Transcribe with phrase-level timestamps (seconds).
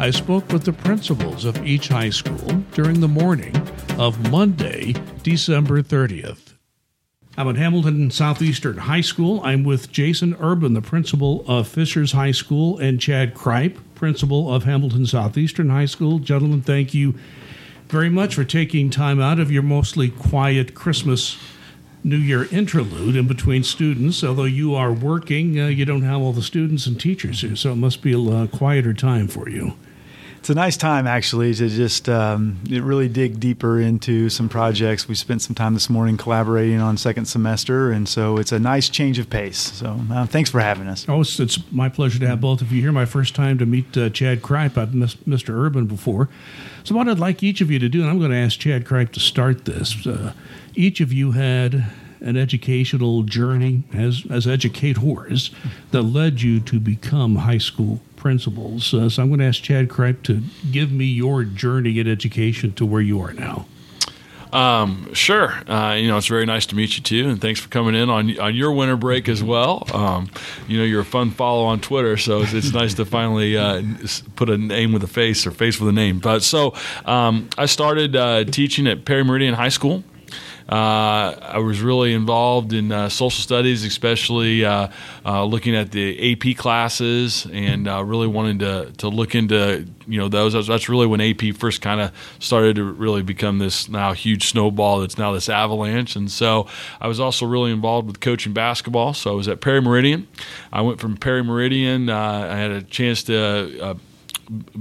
[0.00, 3.54] I spoke with the principals of each high school during the morning
[3.98, 6.54] of Monday, December 30th.
[7.36, 9.42] I'm at Hamilton Southeastern High School.
[9.44, 14.64] I'm with Jason Urban, the principal of Fishers High School, and Chad Kripe, principal of
[14.64, 16.18] Hamilton Southeastern High School.
[16.18, 17.14] Gentlemen, thank you
[17.88, 21.36] very much for taking time out of your mostly quiet Christmas
[22.02, 24.24] New Year interlude in between students.
[24.24, 27.72] Although you are working, uh, you don't have all the students and teachers here, so
[27.72, 29.76] it must be a uh, quieter time for you
[30.40, 35.06] it's a nice time actually to just um, really dig deeper into some projects.
[35.06, 38.88] We spent some time this morning collaborating on second semester, and so it's a nice
[38.88, 39.58] change of pace.
[39.58, 41.04] So uh, thanks for having us.
[41.10, 42.90] Oh, it's, it's, my pleasure to have both of you here.
[42.90, 44.78] My first time to meet uh, Chad Kripe.
[44.78, 45.50] I've missed Mr.
[45.50, 46.30] Urban before.
[46.84, 48.86] So what I'd like each of you to do, and I'm going to ask Chad
[48.86, 50.06] Kripe to start this.
[50.06, 50.32] Uh,
[50.74, 55.50] each of you had an educational journey as as educators
[55.90, 58.94] that led you to become high school principals.
[58.94, 62.72] Uh, so I'm going to ask Chad Kripe to give me your journey in education
[62.74, 63.66] to where you are now.
[64.52, 65.52] Um, sure.
[65.68, 68.10] Uh, you know, it's very nice to meet you too, and thanks for coming in
[68.10, 69.86] on on your winter break as well.
[69.94, 70.28] Um,
[70.66, 73.82] you know, you're a fun follow on Twitter, so it's, it's nice to finally uh,
[74.36, 76.18] put a name with a face or face with a name.
[76.18, 80.02] But so um, I started uh, teaching at Perry Meridian High School.
[80.70, 84.86] Uh, I was really involved in uh, social studies, especially uh,
[85.24, 90.18] uh looking at the AP classes, and uh, really wanting to to look into you
[90.18, 90.66] know those.
[90.68, 95.00] That's really when AP first kind of started to really become this now huge snowball
[95.00, 96.14] that's now this avalanche.
[96.14, 96.68] And so
[97.00, 99.12] I was also really involved with coaching basketball.
[99.12, 100.28] So I was at Perry Meridian.
[100.72, 102.08] I went from Perry Meridian.
[102.08, 103.98] Uh, I had a chance to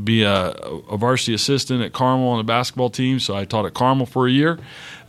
[0.03, 3.19] be a, a, varsity assistant at Carmel on the basketball team.
[3.19, 4.57] So I taught at Carmel for a year.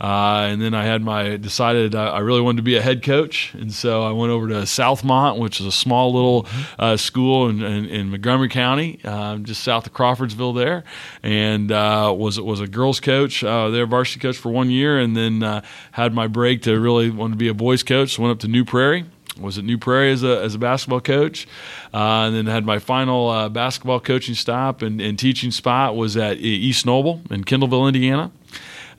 [0.01, 3.53] Uh, and then I had my decided I really wanted to be a head coach,
[3.53, 6.47] and so I went over to Southmont, which is a small little
[6.79, 10.85] uh, school in, in, in, Montgomery County, uh, just south of Crawfordsville there,
[11.21, 15.15] and uh, was was a girls coach uh, there, varsity coach for one year, and
[15.15, 18.15] then uh, had my break to really want to be a boys coach.
[18.15, 19.05] So went up to New Prairie
[19.39, 21.47] was at New Prairie as a, as a basketball coach,
[21.93, 26.17] uh, and then had my final uh, basketball coaching stop and, and, teaching spot was
[26.17, 28.31] at East Noble in Kendallville, Indiana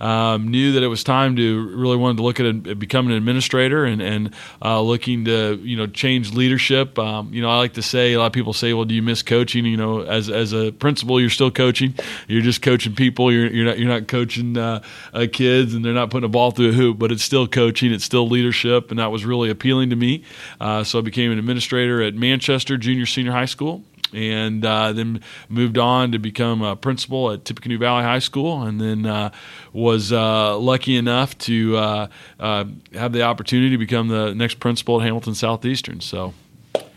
[0.03, 3.19] um, knew that it was time to really wanted to look at it, becoming an
[3.19, 6.99] administrator and, and uh, looking to you know change leadership.
[6.99, 9.03] Um, you know, I like to say a lot of people say, "Well, do you
[9.03, 11.95] miss coaching?" You know, as as a principal, you're still coaching.
[12.27, 13.33] You're just coaching people.
[13.33, 14.83] You're you're not you're not coaching uh,
[15.15, 16.99] uh, kids, and they're not putting a ball through a hoop.
[16.99, 17.93] But it's still coaching.
[17.93, 20.25] It's still leadership, and that was really appealing to me.
[20.61, 25.21] Uh, so I became an administrator at Manchester Junior Senior High School and uh, then
[25.49, 29.31] moved on to become a principal at Tippecanoe Valley High School, and then uh,
[29.73, 32.07] was uh, lucky enough to uh,
[32.41, 32.65] uh,
[32.95, 36.01] have the opportunity to become the next principal at Hamilton Southeastern.
[36.01, 36.35] So.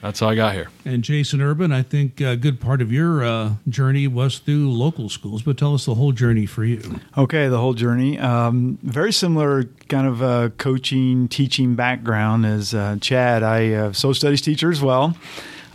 [0.05, 0.69] That's how I got here.
[0.85, 5.09] And Jason Urban, I think a good part of your uh, journey was through local
[5.09, 6.99] schools, but tell us the whole journey for you.
[7.17, 8.19] Okay, the whole journey.
[8.19, 13.41] Um, very similar kind of uh, coaching, teaching background as uh, Chad.
[13.41, 15.17] I uh, social studies teacher as well.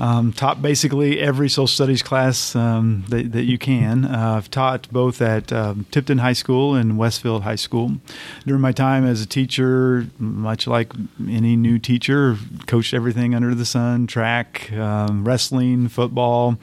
[0.00, 4.06] Um, taught basically every social studies class um, that, that, you can.
[4.06, 7.98] Uh, I've taught both at um, Tipton High School and Westfield High School.
[8.46, 10.92] During my time as a teacher, much like
[11.28, 16.56] any new teacher, coached everything under the sun track, um, wrestling, football,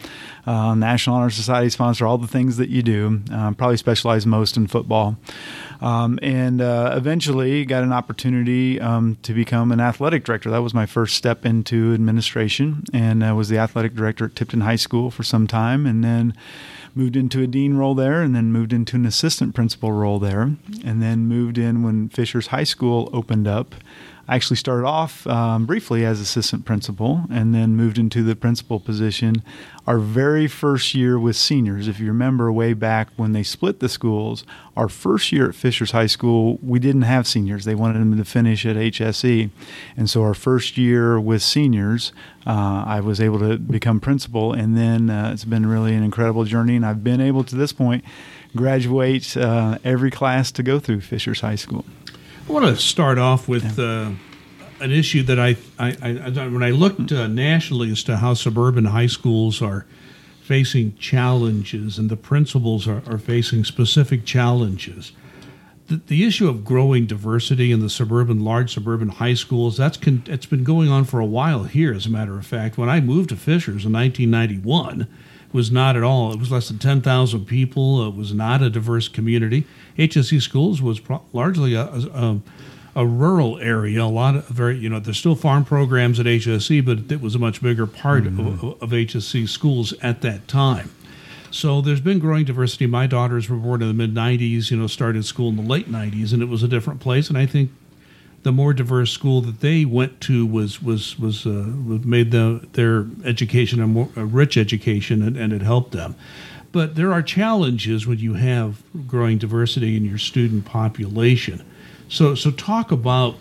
[0.47, 3.21] uh, National Honor Society sponsor, all the things that you do.
[3.27, 5.15] Probably specialize most in football.
[5.79, 10.49] Um, and uh, eventually got an opportunity um, to become an athletic director.
[10.49, 14.61] That was my first step into administration, and I was the athletic director at Tipton
[14.61, 16.33] High School for some time, and then
[16.95, 20.41] moved into a dean role there, and then moved into an assistant principal role there,
[20.83, 23.75] and then moved in when Fishers High School opened up.
[24.27, 28.79] I actually started off um, briefly as assistant principal and then moved into the principal
[28.79, 29.41] position.
[29.85, 33.87] Our very first year with seniors, if you remember way back when they split the
[33.87, 34.43] schools,
[34.75, 37.63] our first year at Fishers High School, we didn't have seniors.
[37.63, 39.49] They wanted them to finish at HSE.
[39.95, 42.11] And so our first year with seniors,
[42.45, 44.51] uh, I was able to become principal.
[44.51, 46.75] And then uh, it's been really an incredible journey.
[46.75, 48.03] And I've been able to this point
[48.57, 51.85] graduate uh, every class to go through Fishers High School.
[52.47, 54.11] I want to start off with uh,
[54.79, 58.85] an issue that I, I, I, when I looked uh, nationally as to how suburban
[58.85, 59.85] high schools are
[60.43, 65.11] facing challenges and the principals are, are facing specific challenges.
[65.87, 70.23] The, the, issue of growing diversity in the suburban, large suburban high schools, that's con-
[70.27, 72.77] it's been going on for a while here, as a matter of fact.
[72.77, 75.05] When I moved to Fishers in 1991,
[75.53, 76.33] was not at all.
[76.33, 78.05] It was less than 10,000 people.
[78.07, 79.65] It was not a diverse community.
[79.97, 82.41] HSE schools was pro- largely a, a,
[82.95, 84.03] a, rural area.
[84.03, 87.35] A lot of very, you know, there's still farm programs at HSE, but it was
[87.35, 88.65] a much bigger part mm-hmm.
[88.67, 90.91] of, of HSE schools at that time.
[91.49, 92.87] So there's been growing diversity.
[92.87, 95.89] My daughters were born in the mid 90s, you know, started school in the late
[95.89, 97.29] 90s, and it was a different place.
[97.29, 97.71] And I think
[98.43, 103.07] the more diverse school that they went to was was was uh, made the, their
[103.25, 106.15] education a more a rich education and, and it helped them.
[106.71, 111.63] But there are challenges when you have growing diversity in your student population.
[112.09, 113.35] So so talk about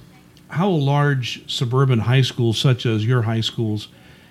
[0.49, 3.89] how a large suburban high school such as your high schools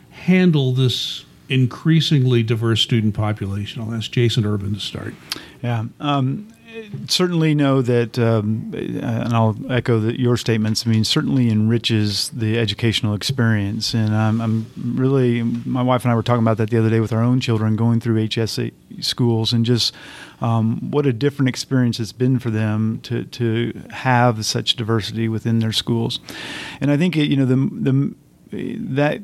[0.09, 3.81] handle this increasingly diverse student population.
[3.81, 5.13] I'll ask Jason Urban to start.
[5.61, 5.85] Yeah.
[5.99, 6.47] Um,
[7.07, 10.85] certainly know that, um, and I'll echo the, your statements.
[10.85, 15.43] I mean, certainly enriches the educational experience, and I'm, I'm, really.
[15.43, 17.75] My wife and I were talking about that the other day with our own children
[17.75, 18.71] going through HSE
[19.03, 19.93] schools, and just
[20.41, 25.59] um, what a different experience it's been for them to to have such diversity within
[25.59, 26.19] their schools,
[26.81, 28.15] and I think it, you know the the
[28.51, 29.21] that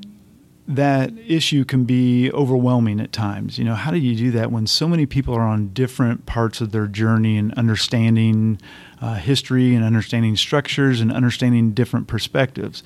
[0.75, 3.57] that issue can be overwhelming at times.
[3.57, 6.61] You know, how do you do that when so many people are on different parts
[6.61, 8.59] of their journey and understanding
[9.01, 12.83] uh, history and understanding structures and understanding different perspectives?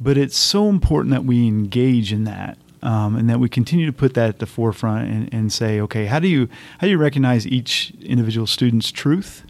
[0.00, 2.58] But it's so important that we engage in that.
[2.80, 6.06] Um, and that we continue to put that at the forefront and, and say, okay,
[6.06, 6.48] how do you
[6.78, 9.42] how do you recognize each individual student's truth,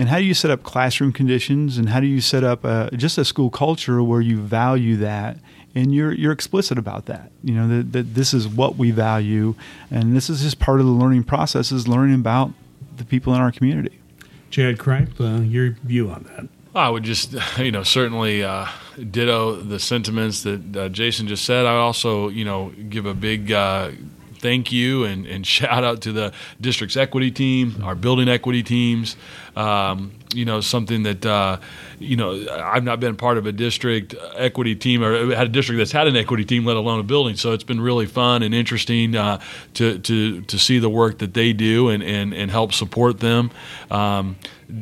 [0.00, 2.88] and how do you set up classroom conditions, and how do you set up a,
[2.96, 5.36] just a school culture where you value that
[5.74, 7.30] and you're you're explicit about that.
[7.44, 9.54] You know that, that this is what we value,
[9.90, 12.50] and this is just part of the learning process is learning about
[12.96, 14.00] the people in our community.
[14.48, 16.48] Chad Kripe, uh, your view on that?
[16.74, 18.68] I would just, you know, certainly uh,
[19.10, 21.66] ditto the sentiments that uh, Jason just said.
[21.66, 23.90] I also, you know, give a big uh,
[24.40, 29.16] thank you and, and, shout out to the district's equity team, our building equity teams.
[29.56, 31.58] Um, you know, something that, uh,
[31.98, 35.78] you know, I've not been part of a district equity team or had a district
[35.78, 37.34] that's had an equity team, let alone a building.
[37.36, 39.40] So it's been really fun and interesting uh,
[39.74, 43.50] to, to, to see the work that they do and, and, and help support them.
[43.90, 44.36] Um,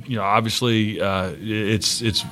[0.06, 2.24] you know, obviously, uh, it's, it's,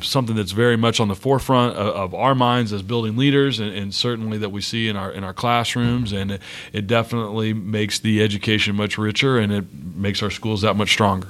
[0.00, 3.74] something that's very much on the forefront of, of our minds as building leaders, and,
[3.74, 6.12] and, certainly that we see in our in our classrooms.
[6.12, 6.42] And it,
[6.72, 11.28] it, definitely makes the education much richer, and it makes our schools that much stronger.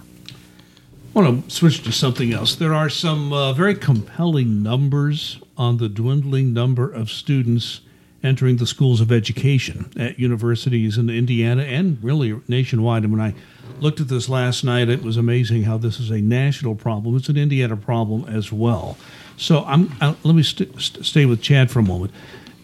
[1.14, 2.54] I want to switch to something else.
[2.54, 7.82] There are some uh, very compelling numbers on the dwindling number of students
[8.22, 13.02] entering the schools of education at universities in Indiana and really nationwide.
[13.02, 13.34] And when I
[13.81, 14.88] looked at this last night.
[14.88, 17.17] It was amazing how this is a national problem.
[17.17, 18.96] It's an Indiana problem as well.
[19.36, 22.13] So I'm uh, let me st- st- stay with Chad for a moment.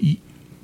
[0.00, 0.18] Y-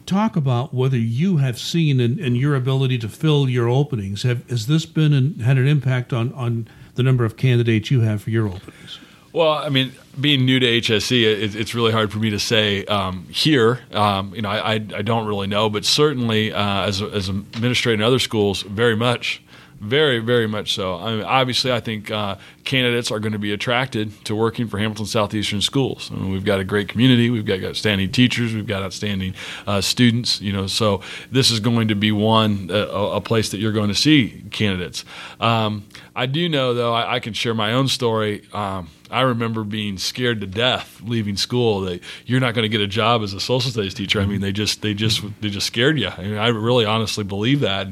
[0.07, 4.23] talk about whether you have seen in, your ability to fill your openings.
[4.23, 8.03] Have has this been an, had an impact on on the number of candidates you
[8.03, 8.99] have for your openings?
[9.33, 12.85] Well, I mean, being new to HSE, it, it's really hard for me to say
[12.85, 13.81] um, here.
[13.93, 17.95] Um, you know, I, I, don't really know, but certainly uh, as, as an administrator
[17.95, 19.43] in other schools, very much
[19.81, 20.97] very, very much so.
[20.97, 24.79] I mean, obviously, I think uh, candidates are going to be attracted to working for
[24.79, 26.11] Hamilton Southeastern Schools.
[26.13, 27.31] I mean, we've got a great community.
[27.31, 28.55] We've got outstanding teachers.
[28.55, 29.35] We've got outstanding
[29.67, 30.41] uh, students.
[30.41, 33.89] You know, so this is going to be one uh, a place that you're going
[33.89, 35.05] to see candidates.
[35.41, 35.85] Um,
[36.17, 38.43] I do know, though, I, I, can share my own story.
[38.53, 42.81] Um, I remember being scared to death leaving school that you're not going to get
[42.81, 44.21] a job as a social studies teacher.
[44.21, 46.09] I mean, they just they just they just scared you.
[46.09, 47.89] I mean, I really honestly believe that.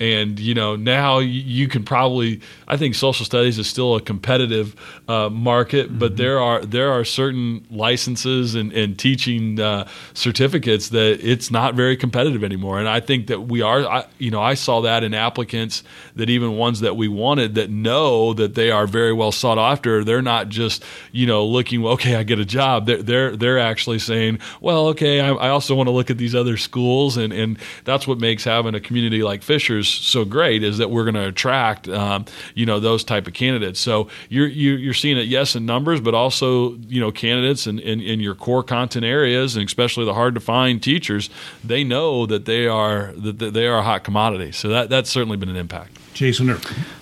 [0.00, 4.74] And you know, now you can probably I think social studies is still a competitive
[5.06, 5.98] uh, market, mm-hmm.
[5.98, 11.74] but there are there are certain licenses and, and teaching uh, certificates that it's not
[11.74, 12.78] very competitive anymore.
[12.80, 13.86] And I think that we are.
[13.86, 15.84] I, you know, I saw that in applicants
[16.16, 20.04] that even ones that we wanted that know that they are very well sought after.
[20.04, 21.82] They're not just you know looking.
[21.82, 22.86] Well, okay, I get a job.
[22.86, 26.34] They're they're, they're actually saying, well, okay, I, I also want to look at these
[26.34, 30.78] other schools, and and that's what makes having a community like Fishers so great is
[30.78, 33.80] that we're going to attract um, you know those type of candidates.
[33.80, 38.00] So you're you're seeing it yes in numbers, but also you know candidates in, in,
[38.00, 41.30] in your core content areas, and especially the hard to find teachers.
[41.62, 44.52] They know that they are that they are a hot commodity.
[44.52, 45.98] So that that's certainly been an impact.
[46.14, 46.48] Jason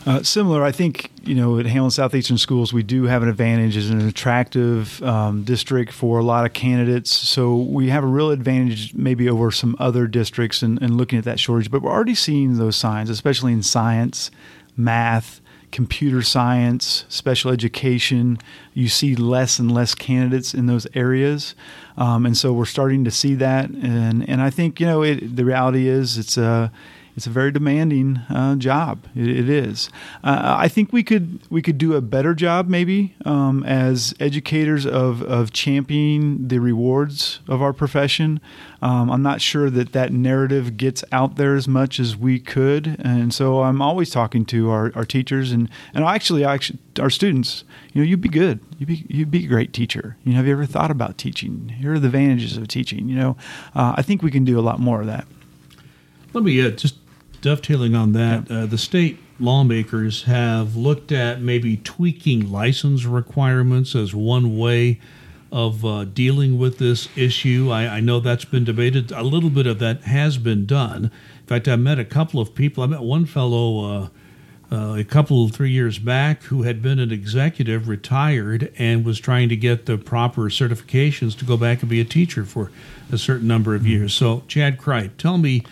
[0.07, 3.77] uh, similar, I think you know at Hamilton Southeastern Schools we do have an advantage
[3.77, 7.13] as an attractive um, district for a lot of candidates.
[7.13, 11.39] So we have a real advantage maybe over some other districts and looking at that
[11.39, 11.71] shortage.
[11.71, 14.31] But we're already seeing those signs, especially in science,
[14.77, 15.43] math,
[15.73, 18.39] computer science, special education.
[18.73, 21.55] You see less and less candidates in those areas,
[21.99, 23.69] um, and so we're starting to see that.
[23.69, 26.73] And and I think you know it, the reality is it's a
[27.17, 29.07] it's a very demanding uh, job.
[29.15, 29.91] It, it is.
[30.25, 34.87] Uh, I think we could we could do a better job maybe um, as educators
[34.87, 38.41] of of championing the rewards of our profession.
[38.81, 42.97] Um, I'm not sure that that narrative gets out there as much as we could,
[42.99, 47.65] and so I'm always talking to our, our teachers and and actually actually our students.
[47.93, 48.61] You know, you'd be good.
[48.79, 50.17] You'd be you'd be a great teacher.
[50.25, 51.69] You know, have you ever thought about teaching?
[51.79, 53.09] Here are the advantages of teaching.
[53.09, 53.37] You know,
[53.75, 55.27] uh, I think we can do a lot more of that.
[56.33, 56.97] Let me uh, just
[57.43, 64.15] dovetailing on that, uh, the state lawmakers have looked at maybe tweaking license requirements as
[64.15, 65.01] one way
[65.51, 67.69] of uh, dealing with this issue.
[67.71, 69.13] I, I, know that's been debated.
[69.13, 71.11] A little bit of that has been done.
[71.41, 72.83] In fact, I met a couple of people.
[72.83, 74.09] I met one fellow uh,
[74.73, 79.51] uh, a couple three years back who had been an executive, retired, and was trying
[79.51, 82.71] to get the proper certifications to go back and be a teacher for
[83.11, 84.15] a certain number of years.
[84.15, 85.63] So, Chad Kripe, tell me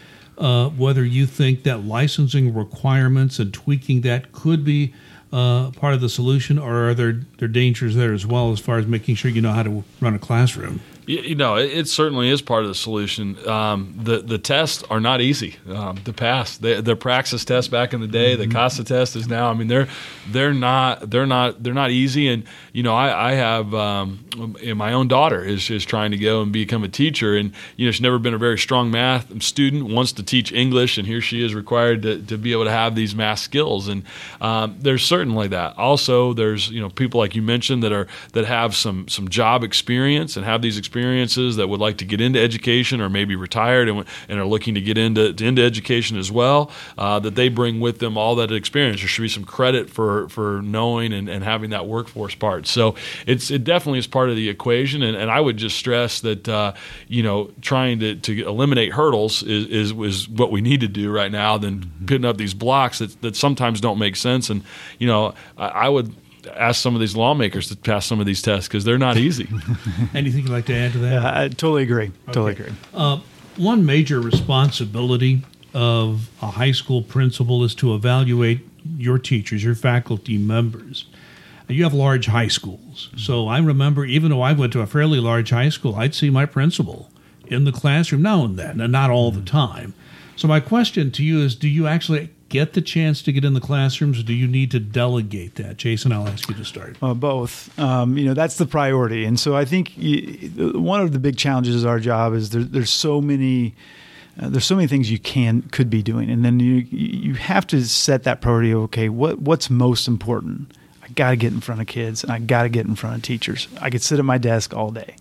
[0.40, 4.92] uh, whether you think that licensing requirements and tweaking that could be
[5.32, 8.78] uh, part of the solution, or are there, there dangers there as well as far
[8.78, 10.80] as making sure you know how to run a classroom?
[11.06, 13.36] You know, it, certainly is part of the solution.
[13.48, 16.56] Um, the the tests are not easy um, to pass.
[16.56, 18.48] The, the praxis test back in the day, mm-hmm.
[18.48, 19.50] the CASA test is now.
[19.50, 19.88] I mean, they're
[20.28, 22.28] they're not they're not they're not easy.
[22.28, 26.42] And you know, I, I have um, my own daughter is is trying to go
[26.42, 29.90] and become a teacher, and you know, she's never been a very strong math student.
[29.90, 32.94] Wants to teach English, and here she is required to, to be able to have
[32.94, 33.88] these math skills.
[33.88, 34.04] And
[34.40, 35.76] um, there's certainly that.
[35.78, 39.64] Also, there's you know people like you mentioned that are that have some some job
[39.64, 43.88] experience and have these experiences that would like to get into education or maybe retired
[43.88, 47.80] and, and are looking to get into, into education as well, uh, that they bring
[47.80, 49.00] with them all that experience.
[49.00, 52.66] There should be some credit for, for knowing and, and having that workforce part.
[52.66, 52.94] So
[53.26, 55.02] it's it definitely is part of the equation.
[55.02, 56.74] And, and I would just stress that, uh,
[57.08, 61.10] you know, trying to, to eliminate hurdles is, is, is what we need to do
[61.10, 62.06] right now than mm-hmm.
[62.06, 64.50] putting up these blocks that, that sometimes don't make sense.
[64.50, 64.62] And,
[64.98, 66.14] you know, I, I would
[66.54, 69.48] ask some of these lawmakers to pass some of these tests because they're not easy.
[70.14, 71.12] Anything you'd like to add to that?
[71.12, 72.12] Yeah, I totally agree.
[72.26, 72.72] Totally agree.
[72.94, 73.20] Uh,
[73.56, 75.42] one major responsibility
[75.74, 81.04] of a high school principal is to evaluate your teachers, your faculty members.
[81.70, 83.10] You have large high schools.
[83.16, 86.30] So I remember, even though I went to a fairly large high school, I'd see
[86.30, 87.10] my principal
[87.46, 89.94] in the classroom now and then, and not all the time.
[90.36, 93.54] So my question to you is do you actually get the chance to get in
[93.54, 95.76] the classrooms, or do you need to delegate that?
[95.76, 96.96] Jason, I'll ask you to start.
[97.00, 97.78] Uh, both.
[97.78, 99.24] Um, you know, that's the priority.
[99.24, 102.62] And so I think you, one of the big challenges of our job is there,
[102.62, 103.74] there's so many.
[104.40, 107.66] Uh, there's so many things you can could be doing, and then you you have
[107.66, 108.70] to set that priority.
[108.70, 110.72] Of, okay, what what's most important?
[111.10, 113.16] I got to get in front of kids, and I got to get in front
[113.16, 113.66] of teachers.
[113.80, 115.16] I could sit at my desk all day,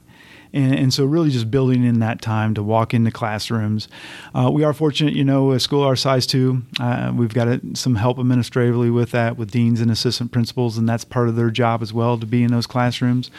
[0.51, 3.87] and, and, so, really, just building in that time to walk into classrooms.
[4.33, 6.63] Uh, we are fortunate, you know, a school our size too.
[6.79, 10.89] Uh, we've got a, some help administratively with that, with deans and assistant principals, and
[10.89, 13.29] that's part of their job as well to be in those classrooms.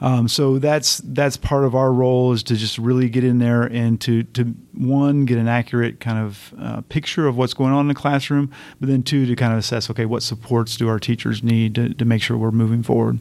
[0.00, 3.62] Um, so that's that's part of our role is to just really get in there
[3.62, 7.82] and to to one get an accurate kind of uh, picture of what's going on
[7.82, 10.98] in the classroom, but then two to kind of assess, okay, what supports do our
[10.98, 13.18] teachers need to, to make sure we're moving forward.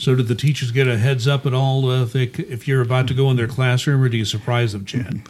[0.00, 2.80] So, did the teachers get a heads up at all uh, if, they, if you're
[2.80, 5.20] about to go in their classroom, or do you surprise them, Chad?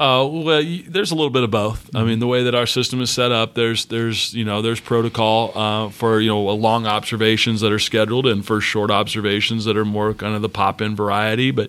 [0.00, 1.94] Uh, well, there's a little bit of both.
[1.94, 4.80] I mean, the way that our system is set up, there's there's you know there's
[4.80, 9.76] protocol uh, for you know long observations that are scheduled and for short observations that
[9.76, 11.50] are more kind of the pop in variety.
[11.50, 11.68] But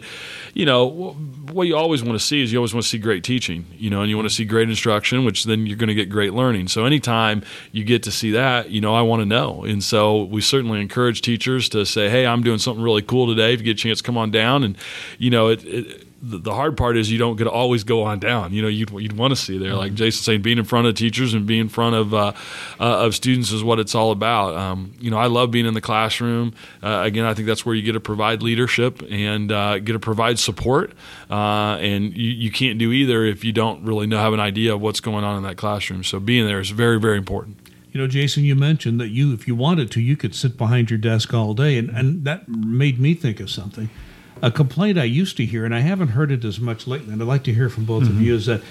[0.54, 1.12] you know
[1.52, 3.66] what you always want to see is you always want to see great teaching.
[3.74, 6.10] You know, and you want to see great instruction, which then you're going to get
[6.10, 6.70] great learning.
[6.70, 9.66] So anytime you get to see that, you know, I want to know.
[9.66, 13.54] And so we certainly encourage teachers to say, "Hey, I'm doing something really cool today.
[13.54, 14.78] If you get a chance, come on down." And
[15.18, 18.04] you know, it, it the, the hard part is you don't get to always go
[18.04, 18.54] on down.
[18.54, 20.96] You know, you'd, you'd want to see there, like Jason saying, being in front of
[20.96, 22.34] teachers and being in front of uh,
[22.80, 24.54] uh, of students is what it's all about.
[24.56, 26.54] Um, you know, I love being in the classroom.
[26.84, 30.00] Uh, again, I think that's where you get to provide leadership and uh, get to
[30.00, 30.94] provide support.
[31.30, 34.76] Uh, and you, you can't do either if you don't really know have an idea
[34.76, 36.04] of what's going on in that classroom.
[36.04, 37.58] So being there is very very important.
[37.92, 40.90] You know, Jason, you mentioned that you, if you wanted to, you could sit behind
[40.90, 43.90] your desk all day, and, and that made me think of something
[44.42, 47.22] a complaint I used to hear, and I haven't heard it as much lately, and
[47.22, 48.18] I'd like to hear from both mm-hmm.
[48.18, 48.62] of you, is that,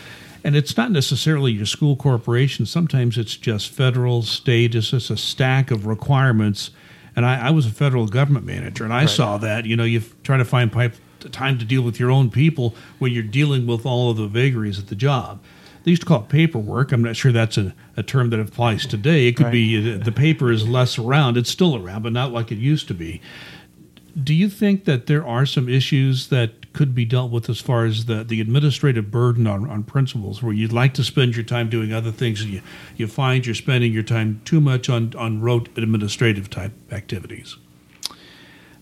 [0.43, 5.17] and it's not necessarily your school corporation, sometimes it's just federal, state, it's just a
[5.17, 6.71] stack of requirements.
[7.17, 9.11] And I, I was a federal government manager, and I right.
[9.11, 9.67] saw that.
[9.67, 10.95] You know, you try to find pipe,
[11.33, 14.79] time to deal with your own people when you're dealing with all of the vagaries
[14.79, 15.41] of the job.
[15.83, 16.93] They used to call it paperwork.
[16.93, 19.27] I'm not sure that's a, a term that applies today.
[19.27, 19.53] It could right.
[19.53, 21.37] be the paper is less around.
[21.37, 23.21] It's still around, but not like it used to be
[24.23, 27.85] do you think that there are some issues that could be dealt with as far
[27.85, 31.69] as the, the administrative burden on, on principals where you'd like to spend your time
[31.69, 32.63] doing other things and you,
[32.97, 37.57] you find you're spending your time too much on, on rote administrative type activities?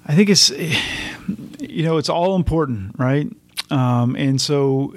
[0.06, 0.50] I think it's,
[1.60, 3.30] you know, it's all important, right?
[3.70, 4.94] Um, and so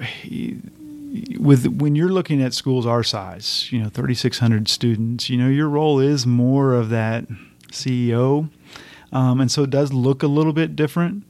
[1.38, 5.68] with when you're looking at schools our size, you know, 3,600 students, you know, your
[5.68, 7.26] role is more of that
[7.70, 8.48] CEO
[9.12, 11.24] um, and so it does look a little bit different.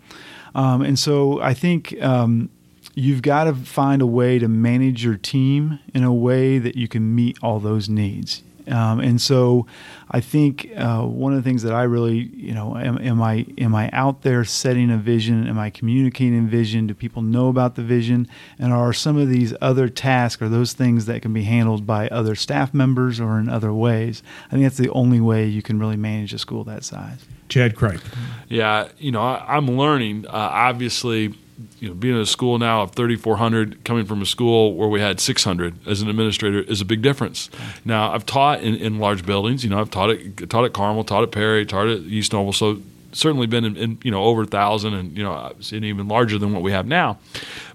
[0.55, 2.51] Um, and so I think um,
[2.95, 6.89] you've got to find a way to manage your team in a way that you
[6.89, 8.43] can meet all those needs.
[8.69, 9.67] Um, and so,
[10.11, 13.47] I think uh, one of the things that I really, you know, am, am, I
[13.59, 15.49] am I out there setting a vision?
[15.49, 16.87] Am I communicating vision?
[16.87, 18.29] Do people know about the vision?
[18.59, 22.09] And are some of these other tasks or those things that can be handled by
[22.09, 24.23] other staff members or in other ways?
[24.47, 27.25] I think that's the only way you can really manage a school that size.
[27.53, 28.01] Chad Kripe.
[28.49, 30.27] Yeah, you know, I, am learning.
[30.27, 31.35] Uh, obviously,
[31.81, 35.01] you know, being in a school now of 3,400, coming from a school where we
[35.01, 37.51] had 600 as an administrator is a big difference.
[37.85, 39.65] Now, I've taught in, in large buildings.
[39.65, 42.55] You know, I've taught at taught at Carmel, taught at Perry, taught at East Noble.
[42.55, 42.81] So
[43.13, 46.53] certainly been in, in, you know over a thousand and you know even larger than
[46.53, 47.19] what we have now.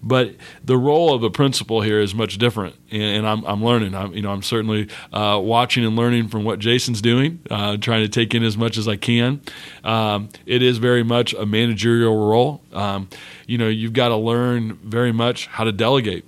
[0.01, 3.96] But the role of a principal here is much different and, and I'm, I'm learning.
[3.96, 8.01] I'm you know I'm certainly uh, watching and learning from what Jason's doing uh, trying
[8.01, 9.41] to take in as much as I can.
[9.84, 12.62] Um, it is very much a managerial role.
[12.73, 13.10] Um,
[13.45, 16.26] you know you've got to learn very much how to delegate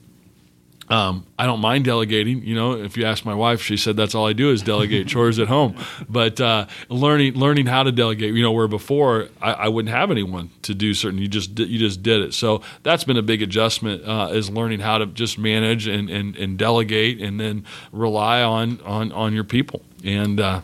[0.89, 2.43] um, I don't mind delegating.
[2.43, 5.08] You know, if you ask my wife, she said that's all I do is delegate
[5.13, 5.75] chores at home.
[6.10, 10.10] But uh, learning learning how to delegate, you know, where before I, I, wouldn't have
[10.10, 11.19] anyone to do certain.
[11.19, 12.34] You just you just did it.
[12.34, 16.36] So that's been a big adjustment uh, is learning how to just manage and, and,
[16.36, 19.84] and delegate and then rely on on, on your people.
[20.04, 20.62] And uh,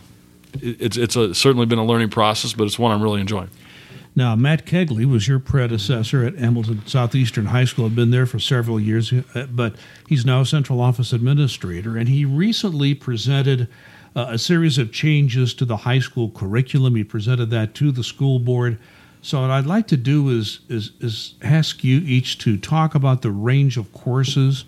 [0.60, 3.50] it's it's a, certainly been a learning process, but it's one I'm really enjoying.
[4.16, 7.84] Now, Matt Kegley was your predecessor at Hamilton Southeastern High School.
[7.84, 9.76] Had been there for several years, uh, but
[10.08, 13.68] he's now central office administrator, and he recently presented
[14.16, 16.96] uh, a series of changes to the high school curriculum.
[16.96, 18.78] He presented that to the school board.
[19.20, 23.20] So, what I'd like to do is is, is ask you each to talk about
[23.20, 24.64] the range of courses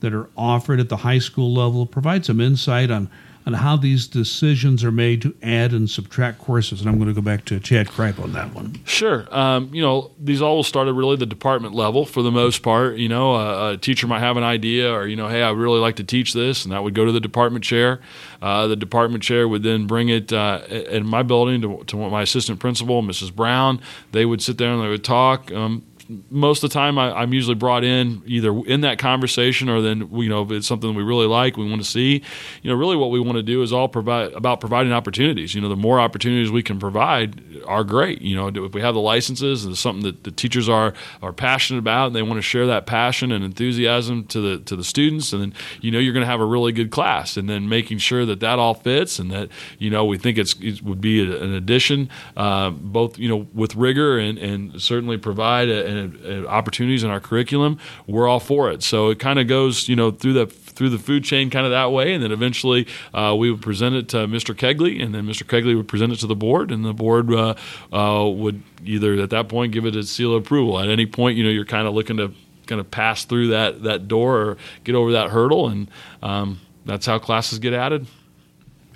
[0.00, 3.08] that are offered at the high school level, provide some insight on
[3.46, 6.80] on how these decisions are made to add and subtract courses.
[6.80, 8.78] And I'm going to go back to Chad Kripe on that one.
[8.84, 9.26] Sure.
[9.34, 12.98] Um, you know, these all started really the department level for the most part.
[12.98, 15.80] You know, a, a, teacher might have an idea or, you know, hey, I really
[15.80, 18.00] like to teach this, and that would go to the department chair.
[18.42, 22.22] Uh, the department chair would then bring it uh, in my building to, to my
[22.22, 23.34] assistant principal, Mrs.
[23.34, 23.80] Brown.
[24.12, 25.50] They would sit there and they would talk.
[25.52, 25.84] Um,
[26.30, 30.08] most of the time I, am usually brought in either in that conversation or then
[30.12, 32.22] you know if it's something we really like we want to see.
[32.62, 35.54] You know really what we want to do is all provide about providing opportunities.
[35.54, 38.22] You know the more opportunities we can provide are great.
[38.22, 41.32] You know if we have the licenses and it's something that the teachers are are
[41.32, 44.84] passionate about and they want to share that passion and enthusiasm to the to the
[44.84, 47.36] students and then you know you're going to have a really good class.
[47.36, 50.54] And then making sure that that all fits and that you know we think it's
[50.60, 55.68] it would be an addition uh, both you know with rigor and and certainly provide
[55.68, 58.82] a, uh, opportunities in our curriculum, we're all for it.
[58.82, 61.72] So it kind of goes, you know, through the through the food chain kind of
[61.72, 64.54] that way, and then eventually uh, we would present it to Mr.
[64.54, 65.44] Kegley, and then Mr.
[65.44, 67.54] Kegley would present it to the board, and the board uh,
[67.92, 70.78] uh, would either at that point give it a seal of approval.
[70.78, 72.32] At any point, you know, you're kind of looking to
[72.66, 75.90] kind of pass through that that door or get over that hurdle, and
[76.22, 78.06] um, that's how classes get added.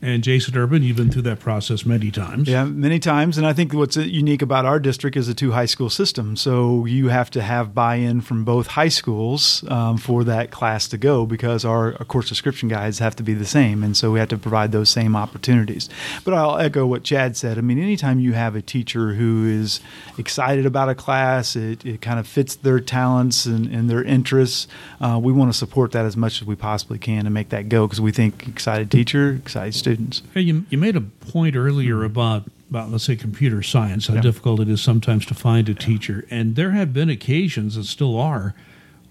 [0.05, 2.47] And Jason Urban, you've been through that process many times.
[2.47, 3.39] Yeah, many times.
[3.39, 6.37] And I think what's unique about our district is a two high school system.
[6.37, 10.89] So you have to have buy in from both high schools um, for that class
[10.89, 13.83] to go because our, our course description guides have to be the same.
[13.83, 15.89] And so we have to provide those same opportunities.
[16.23, 17.57] But I'll echo what Chad said.
[17.57, 19.81] I mean, anytime you have a teacher who is
[20.19, 24.69] excited about a class, it, it kind of fits their talents and, and their interests,
[25.01, 27.71] uh, we want to support that as much as we possibly can and make that
[27.71, 30.23] go because we think excited teacher, excited student students.
[30.33, 32.05] Hey, you, you made a point earlier mm-hmm.
[32.05, 36.25] about about let's say computer science, how difficult it is sometimes to find a teacher,
[36.31, 38.55] and there have been occasions, and still are,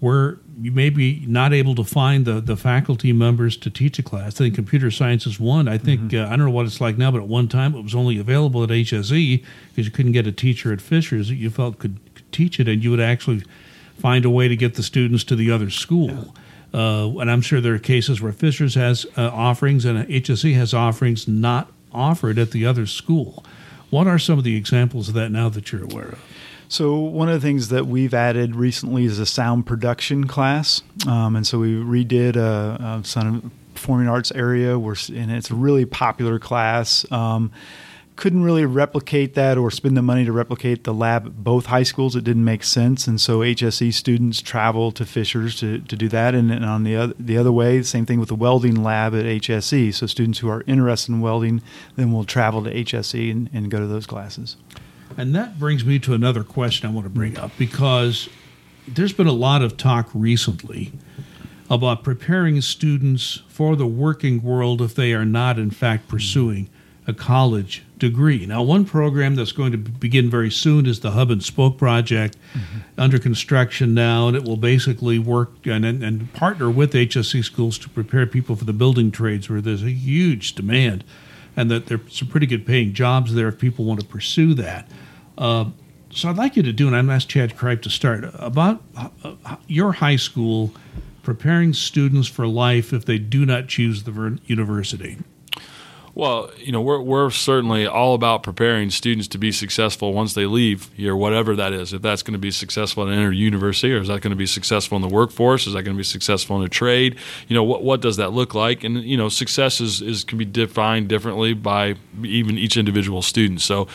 [0.00, 4.02] where you may be not able to find the, the faculty members to teach a
[4.02, 4.34] class.
[4.34, 5.66] I think computer science is one.
[5.66, 6.30] I think mm-hmm.
[6.30, 8.18] uh, I don't know what it's like now, but at one time it was only
[8.18, 11.98] available at HSE because you couldn't get a teacher at Fishers that you felt could,
[12.14, 13.44] could, teach it, and you would actually
[13.98, 16.10] find a way to get the students to the other school.
[16.10, 16.42] Yeah.
[16.74, 20.74] Uh, and I'm sure there are cases where Fishers has uh, offerings and HSE has
[20.74, 23.44] offerings not offered at the other school.
[23.90, 26.24] What are some of the examples of that now that you're aware of?
[26.68, 31.36] So one of the things that we've added recently is a sound production class, um,
[31.36, 35.84] and so we redid a, a sound performing arts area, where, and it's a really
[35.84, 37.10] popular class.
[37.12, 37.52] Um,
[38.16, 41.82] couldn't really replicate that or spend the money to replicate the lab at both high
[41.82, 42.14] schools.
[42.14, 46.34] It didn't make sense, and so HSE students travel to Fishers to, to do that.
[46.34, 49.24] And, and on the other the other way, same thing with the welding lab at
[49.24, 49.92] HSE.
[49.94, 51.62] So students who are interested in welding
[51.96, 54.56] then will travel to HSE and, and go to those classes.
[55.16, 58.28] And that brings me to another question I want to bring up because
[58.86, 60.92] there's been a lot of talk recently
[61.70, 66.68] about preparing students for the working world if they are not in fact pursuing
[67.06, 68.44] a college degree.
[68.44, 72.36] Now, one program that's going to begin very soon is the Hub and Spoke project,
[72.52, 72.78] mm-hmm.
[72.98, 77.78] under construction now, and it will basically work and, and, and, partner with HSE schools
[77.78, 81.02] to prepare people for the building trades, where there's a huge demand,
[81.56, 84.86] and that there's some pretty good paying jobs there if people want to pursue that.
[85.38, 85.70] Uh,
[86.10, 89.56] so, I'd like you to do, and I'm asked Chad Kripe to start about uh,
[89.66, 90.72] your high school
[91.22, 95.16] preparing students for life if they do not choose the university.
[96.16, 100.46] Well, you know, we're, we're certainly all about preparing students to be successful once they
[100.46, 101.92] leave here, whatever that is.
[101.92, 104.46] If that's going to be successful at a university, or is that going to be
[104.46, 105.66] successful in the workforce?
[105.66, 107.16] Is that going to be successful in a trade?
[107.48, 108.84] You know, what, what does that look like?
[108.84, 113.60] And, you know, success is, is can be defined differently by even each individual student.
[113.60, 113.88] So,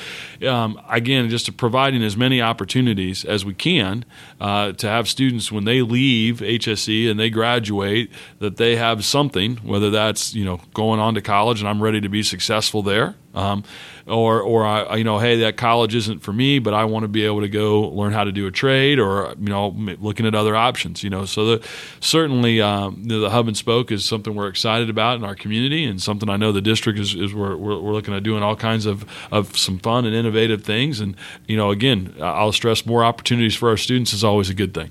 [0.45, 4.03] um, again, just providing as many opportunities as we can
[4.41, 9.55] uh, to have students when they leave HSE and they graduate that they have something,
[9.57, 12.81] whether that's, you know, going on to college and I'm ready to to be successful
[12.81, 13.15] there.
[13.33, 13.63] Um,
[14.07, 17.07] or, or I, you know, hey, that college isn't for me, but I want to
[17.07, 19.69] be able to go learn how to do a trade, or you know,
[19.99, 21.03] looking at other options.
[21.03, 21.67] You know, so the,
[21.99, 25.85] certainly um, the, the, hub and spoke is something we're excited about in our community,
[25.85, 28.55] and something I know the district is, is we're, we're, we're looking at doing all
[28.55, 30.99] kinds of of some fun and innovative things.
[30.99, 31.15] And
[31.47, 34.89] you know, again, I'll stress more opportunities for our students is always a good thing.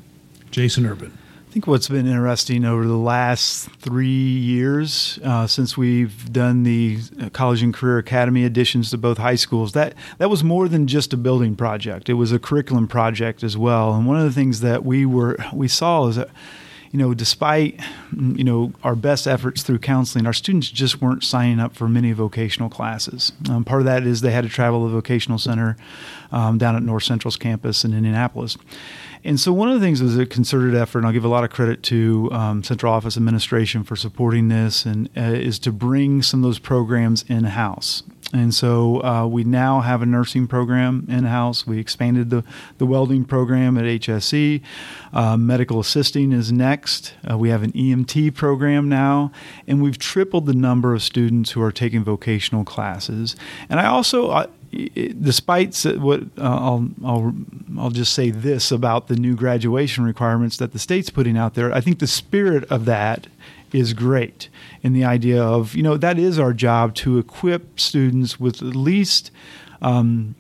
[0.51, 1.17] Jason Urban.
[1.59, 7.01] Think what's been interesting over the last three years uh, since we've done the
[7.33, 11.13] College and Career Academy additions to both high schools, that, that was more than just
[11.13, 12.09] a building project.
[12.09, 13.93] It was a curriculum project as well.
[13.93, 16.31] And one of the things that we were we saw is that
[16.93, 17.81] you know, despite
[18.17, 22.13] you know our best efforts through counseling, our students just weren't signing up for many
[22.13, 23.33] vocational classes.
[23.51, 25.77] Um, part of that is they had to travel to the vocational center
[26.33, 28.57] um, down at North Central's campus in Indianapolis.
[29.25, 31.45] And so one of the things was a concerted effort, and I'll give a lot
[31.45, 36.23] of credit to um, Central Office Administration for supporting this, and uh, is to bring
[36.23, 38.03] some of those programs in house.
[38.33, 41.67] And so uh, we now have a nursing program in house.
[41.67, 42.45] We expanded the,
[42.77, 44.61] the welding program at HSE.
[45.15, 47.15] Uh, medical assisting is next.
[47.29, 49.33] Uh, we have an EMT program now,
[49.67, 53.35] and we've tripled the number of students who are taking vocational classes.
[53.71, 57.35] And I also, despite what uh, I'll, I'll,
[57.79, 61.73] I'll just say this about the new graduation requirements that the state's putting out there,
[61.73, 63.27] I think the spirit of that
[63.73, 64.49] is great
[64.83, 68.77] in the idea of you know that is our job to equip students with at
[68.77, 69.31] least
[69.83, 70.35] um,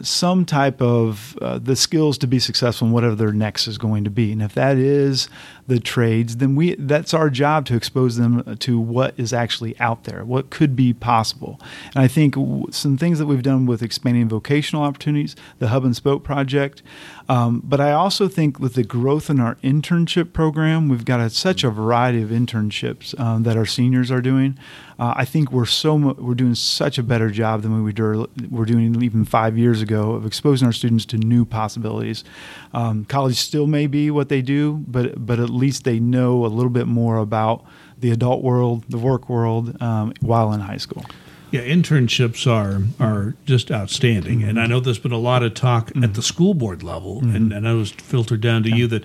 [0.00, 4.04] some type of uh, the skills to be successful in whatever their next is going
[4.04, 5.28] to be and if that is
[5.68, 10.04] the trades, then we that's our job to expose them to what is actually out
[10.04, 11.60] there, what could be possible.
[11.94, 12.34] And I think
[12.70, 16.82] some things that we've done with expanding vocational opportunities, the Hub and Spoke project,
[17.28, 21.30] um, but I also think with the growth in our internship program, we've got a,
[21.30, 24.58] such a variety of internships um, that our seniors are doing.
[24.98, 28.26] uh, I think we're so mu- we're doing such a better job than we were,
[28.50, 32.24] were doing even five years ago of exposing our students to new possibilities.
[32.72, 36.48] Um, college still may be what they do, but but at least they know a
[36.48, 37.64] little bit more about
[37.98, 41.04] the adult world, the work world, um, while in high school.
[41.52, 44.48] Yeah, internships are are just outstanding, mm-hmm.
[44.48, 46.02] and I know there's been a lot of talk mm-hmm.
[46.02, 47.36] at the school board level, mm-hmm.
[47.36, 48.76] and, and I was filtered down to yeah.
[48.76, 49.04] you that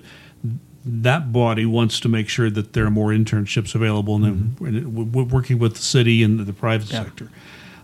[0.84, 5.58] that body wants to make sure that there are more internships available, and we're working
[5.58, 7.04] with the city and the private yeah.
[7.04, 7.28] sector.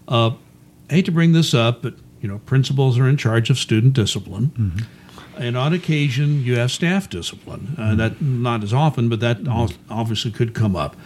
[0.09, 0.31] Uh,
[0.91, 3.93] I hate to bring this up, but you know, principals are in charge of student
[3.93, 4.47] discipline.
[4.49, 5.43] Mm-hmm.
[5.43, 7.75] And on occasion, you have staff discipline.
[7.77, 7.97] Uh, mm-hmm.
[7.97, 9.47] that not as often, but that
[9.91, 10.97] obviously could come up.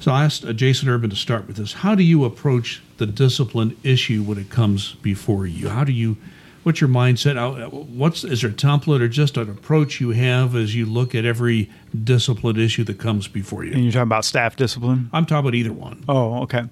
[0.00, 1.74] So I asked uh, Jason Urban to start with this.
[1.74, 5.68] How do you approach the discipline issue when it comes before you?
[5.68, 6.16] How do you
[6.62, 7.72] what's your mindset?
[7.72, 11.24] What's is there a template or just an approach you have as you look at
[11.24, 11.70] every
[12.04, 13.72] discipline issue that comes before you?
[13.72, 15.10] And you're talking about staff discipline.
[15.12, 16.04] I'm talking about either one.
[16.08, 16.64] Oh, okay.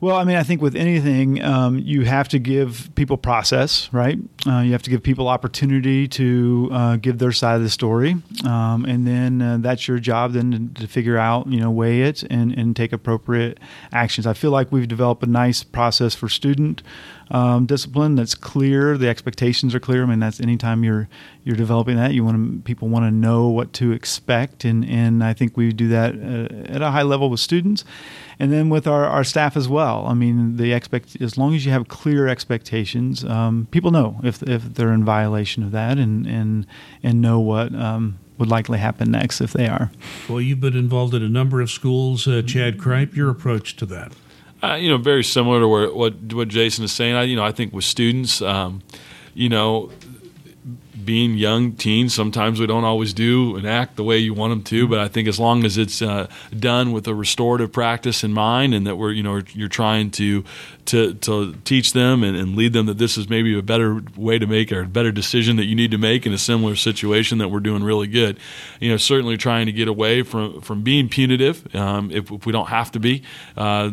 [0.00, 4.18] Well, I mean, I think with anything, um, you have to give people process, right?
[4.46, 8.16] Uh, you have to give people opportunity to uh, give their side of the story,
[8.44, 12.02] um, and then uh, that's your job then to, to, figure out, you know, weigh
[12.02, 13.58] it and, and take appropriate
[13.92, 14.26] actions.
[14.26, 16.82] I feel like we've developed a nice process for student
[17.30, 18.96] um, discipline that's clear.
[18.96, 20.02] The expectations are clear.
[20.02, 21.08] I mean, that's anytime you're
[21.44, 25.22] you're developing that, you want to, people want to know what to expect, and and
[25.22, 27.84] I think we do that uh, at a high level with students,
[28.38, 30.06] and then with our, our staff as well.
[30.06, 34.42] I mean, the expect as long as you have clear expectations, um, people know if
[34.42, 36.66] if they're in violation of that, and and
[37.02, 37.74] and know what.
[37.74, 39.90] Um, would likely happen next if they are.
[40.28, 43.16] Well, you've been involved in a number of schools, uh, Chad Kripe.
[43.16, 44.12] Your approach to that?
[44.62, 47.14] Uh, you know, very similar to where, what what Jason is saying.
[47.14, 48.82] I, you know, I think with students, um,
[49.34, 49.90] you know,
[51.08, 54.62] being young teens, sometimes we don't always do and act the way you want them
[54.62, 54.86] to.
[54.86, 56.26] But I think as long as it's uh,
[56.58, 60.44] done with a restorative practice in mind, and that we're you know you're trying to
[60.84, 64.38] to, to teach them and, and, lead them that this is maybe a better way
[64.38, 67.38] to make or a better decision that you need to make in a similar situation
[67.38, 68.38] that we're doing really good.
[68.80, 72.52] You know, certainly trying to get away from from being punitive um, if, if, we
[72.52, 73.22] don't have to be.
[73.56, 73.92] Uh,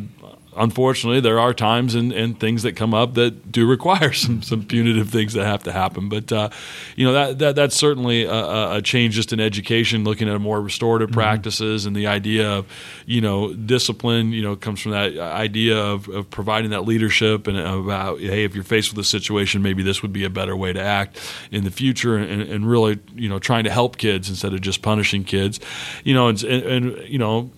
[0.55, 4.65] unfortunately, there are times and, and things that come up that do require some, some
[4.65, 6.09] punitive things that have to happen.
[6.09, 6.49] But uh,
[6.95, 10.61] you know that, that that's certainly a, a, change just in education, looking at more
[10.61, 11.19] restorative mm-hmm.
[11.19, 12.65] practices and the idea of
[13.05, 14.31] you know discipline.
[14.31, 18.55] You know comes from that idea of, of providing that leadership and about hey, if
[18.55, 21.19] you're faced with a situation, maybe this would be a better way to act
[21.51, 24.81] in the future, and, and really you know trying to help kids instead of just
[24.81, 25.59] punishing kids.
[26.03, 27.51] You know and, and, and you know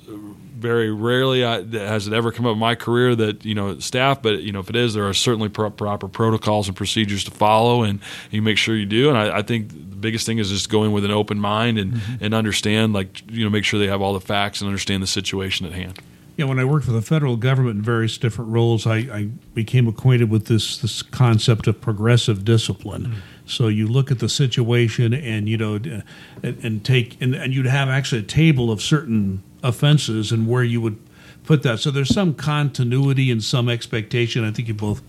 [0.57, 4.21] very rarely I, has it ever come up in my career that you know staff,
[4.21, 7.31] but you know if it is, there are certainly pro- proper protocols and procedures to
[7.31, 7.99] follow, and
[8.31, 9.09] you make sure you do.
[9.09, 11.93] And I, I, think the biggest thing is just going with an open mind and
[11.93, 12.23] mm-hmm.
[12.23, 15.07] and understand, like you know, make sure they have all the facts and understand the
[15.07, 15.99] situation at hand.
[16.37, 19.23] Yeah, when I worked for the federal government in various different roles, I, I
[19.55, 23.05] became acquainted with this this concept of progressive discipline.
[23.05, 23.19] Mm-hmm.
[23.47, 26.03] So you look at the situation, and you know, and,
[26.43, 30.81] and take and, and you'd have actually a table of certain offenses and where you
[30.81, 30.97] would
[31.43, 31.79] put that.
[31.79, 34.43] So there's some continuity and some expectation.
[34.43, 35.01] I think you both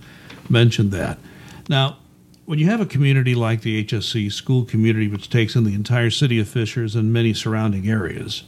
[0.48, 1.18] mentioned that.
[1.68, 1.98] Now,
[2.46, 6.10] when you have a community like the HSE school community, which takes in the entire
[6.10, 8.44] city of Fishers and many surrounding areas,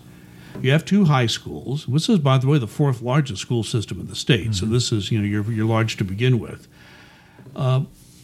[0.63, 1.87] you have two high schools.
[1.87, 4.45] This is, by the way, the fourth largest school system in the state.
[4.45, 4.53] Mm-hmm.
[4.53, 6.67] So this is, you know, you're, you're large to begin with.
[7.55, 7.83] Uh,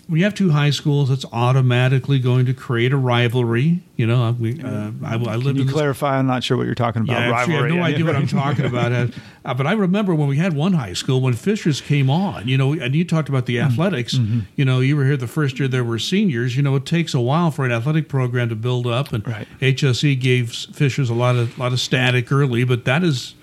[0.09, 3.83] when you have two high schools, it's automatically going to create a rivalry.
[3.97, 5.59] You know, we, uh, I, I lived.
[5.59, 6.19] Can you clarify?
[6.19, 7.19] I'm not sure what you're talking about.
[7.19, 7.57] Yeah, rivalry.
[7.57, 8.87] I have no idea what I'm talking about.
[9.47, 12.49] Uh, but I remember when we had one high school when Fishers came on.
[12.49, 13.71] You know, and you talked about the mm-hmm.
[13.71, 14.15] athletics.
[14.15, 14.41] Mm-hmm.
[14.57, 16.57] You know, you were here the first year there were seniors.
[16.57, 19.47] You know, it takes a while for an athletic program to build up, and right.
[19.61, 23.37] HSE gave Fishers a lot of lot of static early, but that is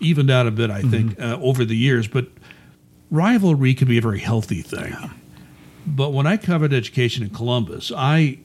[0.00, 1.22] evened out a bit, I think, mm-hmm.
[1.22, 2.08] uh, over the years.
[2.08, 2.28] But
[3.10, 4.92] rivalry can be a very healthy thing.
[4.92, 5.10] Yeah.
[5.86, 8.38] But when I covered education in Columbus, I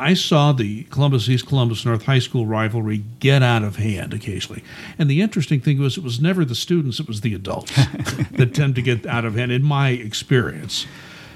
[0.00, 4.62] I saw the Columbus East Columbus North High School rivalry get out of hand occasionally.
[4.96, 7.74] And the interesting thing was it was never the students, it was the adults
[8.32, 10.86] that tend to get out of hand in my experience.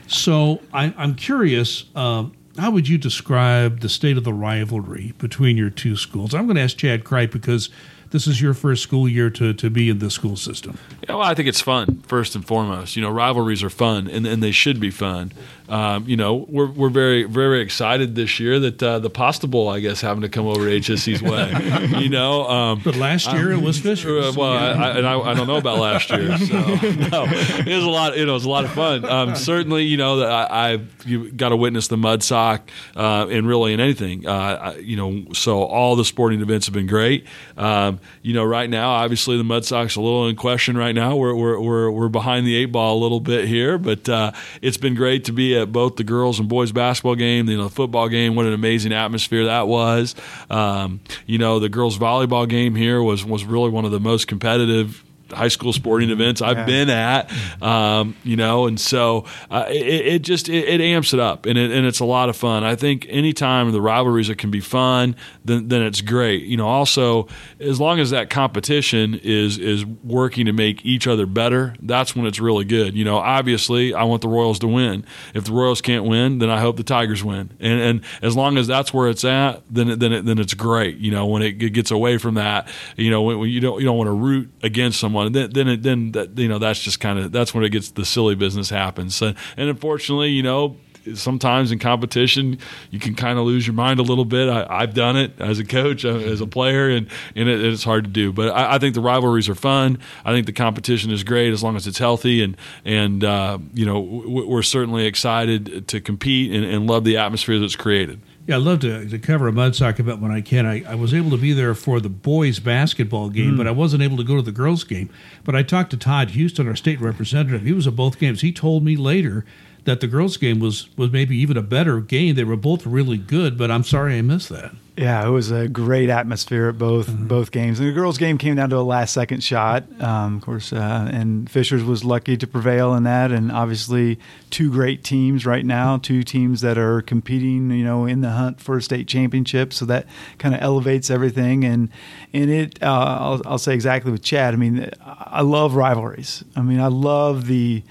[0.06, 5.56] So I, am curious, uh, how would you describe the state of the rivalry between
[5.56, 6.32] your two schools?
[6.32, 7.68] I'm going to ask Chad Kripe because
[8.12, 10.78] this is your first school year to, to be in the school system.
[11.08, 12.94] Yeah, well, I think it's fun first and foremost.
[12.94, 15.32] You know, rivalries are fun, and, and they should be fun.
[15.68, 19.70] Um, you know, we're, we're very very excited this year that uh, the Pasta Bowl,
[19.70, 22.02] I guess, having to come over to HSE's way.
[22.02, 24.18] you know, um, but last year um, it was Fisher.
[24.18, 24.82] Uh, well, yeah.
[24.82, 26.36] I, I, and I, I, don't know about last year.
[26.36, 28.18] So no, it was a lot.
[28.18, 29.06] You know, it was a lot of fun.
[29.06, 32.60] Um, certainly, you know, I, I've got to witness the Mudsock
[32.94, 34.26] uh, and really in anything.
[34.26, 37.26] Uh, you know, so all the sporting events have been great.
[37.56, 41.16] Um, you know, right now, obviously the Mudsock's a little in question right now.
[41.16, 44.76] We're we're we're, we're behind the eight ball a little bit here, but uh, it's
[44.76, 47.70] been great to be at both the girls and boys basketball game, you know, the
[47.70, 48.34] football game.
[48.34, 50.14] What an amazing atmosphere that was.
[50.50, 54.28] Um, you know, the girls volleyball game here was was really one of the most
[54.28, 56.66] competitive high school sporting events I've yeah.
[56.66, 57.30] been at,
[57.62, 61.58] um, you know, and so uh, it, it, just it, it, amps it up, and,
[61.58, 62.64] it, and it's a lot of fun.
[62.64, 66.44] I think anytime the rivalries that can be fun, then then it's great.
[66.44, 67.28] You know, also
[67.60, 72.26] as long as that competition is is working to make each other better, that's when
[72.26, 72.94] it's really good.
[72.94, 75.04] You know, obviously I want the Royals to win.
[75.34, 78.58] If the Royals can't win, then I hope the Tigers win, and and as long
[78.58, 80.98] as that's where it's at, then then it, then it's great.
[80.98, 83.86] You know, when it gets away from that, you know, when, when you don't you
[83.86, 85.26] don't want to root against someone on.
[85.28, 87.90] And then then then that, you know that's just kind of that's when it gets
[87.90, 89.20] the silly business happens.
[89.22, 90.76] and unfortunately, you know
[91.14, 92.58] sometimes in competition
[92.90, 94.48] you can kind of lose your mind a little bit.
[94.48, 97.84] I, have done it as a coach, uh, as a player, and, and it, it's
[97.84, 98.32] hard to do.
[98.32, 99.98] But I, I, think the rivalries are fun.
[100.24, 103.86] I think the competition is great as long as it's healthy, and and uh, you
[103.86, 108.20] know we're certainly excited to compete and, and love the atmosphere that's created.
[108.46, 110.66] Yeah, I'd love to, to cover a Mudsock event when I can.
[110.66, 113.56] I, I was able to be there for the boys' basketball game, mm.
[113.56, 115.10] but I wasn't able to go to the girls' game.
[115.44, 117.62] But I talked to Todd Houston, our state representative.
[117.62, 118.40] He was at both games.
[118.40, 119.44] He told me later
[119.84, 122.34] that the girls' game was, was maybe even a better game.
[122.34, 124.72] They were both really good, but I'm sorry I missed that.
[124.96, 127.26] Yeah, it was a great atmosphere at both mm-hmm.
[127.26, 127.80] both games.
[127.80, 131.08] And the girls' game came down to a last second shot, um, of course, uh,
[131.10, 133.32] and Fishers was lucky to prevail in that.
[133.32, 134.18] And obviously,
[134.50, 138.60] two great teams right now, two teams that are competing, you know, in the hunt
[138.60, 139.72] for a state championship.
[139.72, 141.64] So that kind of elevates everything.
[141.64, 141.88] And
[142.34, 144.52] and it, uh, I'll, I'll say exactly with Chad.
[144.52, 146.44] I mean, I love rivalries.
[146.54, 147.82] I mean, I love the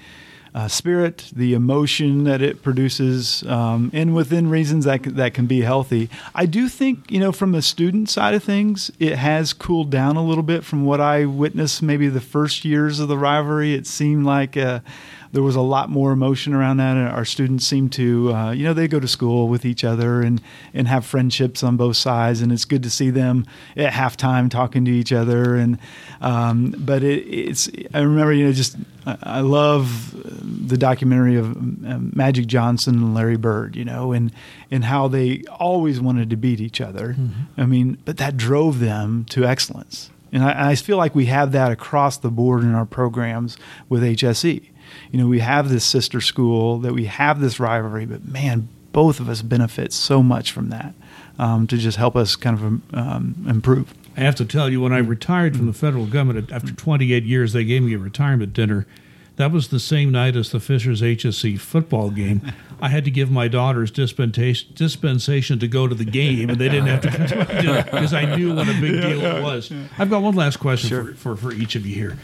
[0.54, 5.46] uh, spirit, the emotion that it produces, um, and within reasons that can, that can
[5.46, 6.10] be healthy.
[6.34, 10.16] I do think, you know, from the student side of things, it has cooled down
[10.16, 13.74] a little bit from what I witnessed maybe the first years of the rivalry.
[13.74, 14.80] It seemed like uh,
[15.32, 16.96] there was a lot more emotion around that.
[16.96, 20.20] And our students seem to, uh, you know, they go to school with each other
[20.20, 20.42] and,
[20.74, 22.42] and have friendships on both sides.
[22.42, 25.56] And it's good to see them at halftime talking to each other.
[25.56, 25.78] And,
[26.20, 30.14] um, but it, it's, I remember, you know, just, I love
[30.68, 34.30] the documentary of um, Magic Johnson and Larry Bird, you know, and,
[34.70, 37.14] and how they always wanted to beat each other.
[37.18, 37.60] Mm-hmm.
[37.60, 40.10] I mean, but that drove them to excellence.
[40.30, 43.58] And I, I, feel like we have that across the board in our programs
[43.90, 44.71] with HSE
[45.12, 49.20] you know, we have this sister school, that we have this rivalry, but man, both
[49.20, 50.94] of us benefit so much from that
[51.38, 53.92] um, to just help us kind of um, improve.
[54.16, 57.52] I have to tell you, when I retired from the federal government after 28 years,
[57.52, 58.86] they gave me a retirement dinner.
[59.36, 62.52] That was the same night as the Fishers HSE football game.
[62.80, 66.68] I had to give my daughters dispensation, dispensation to go to the game, and they
[66.68, 69.42] didn't have to come to my dinner because I knew what a big deal it
[69.42, 69.72] was.
[69.98, 71.04] I've got one last question sure.
[71.14, 72.18] for, for, for, each of you here.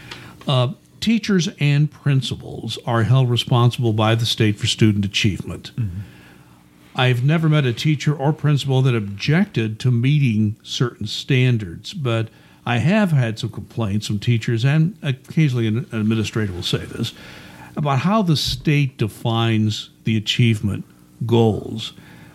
[0.47, 5.71] Uh, teachers and principals are held responsible by the state for student achievement.
[5.75, 5.99] Mm-hmm.
[6.95, 12.29] I've never met a teacher or principal that objected to meeting certain standards, but
[12.65, 17.13] I have had some complaints from teachers, and occasionally an administrator will say this,
[17.77, 20.83] about how the state defines the achievement
[21.25, 21.93] goals.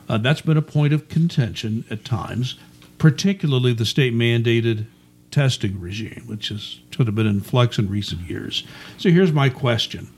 [0.09, 2.57] Uh, that's been a point of contention at times,
[2.99, 4.87] particularly the state mandated
[5.35, 8.63] testing regime, which has sort of been in flux in recent years.
[8.99, 10.09] So here's my question.